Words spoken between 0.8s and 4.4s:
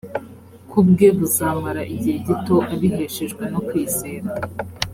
bwe buzamara igihe gito abiheshejwe no kwizera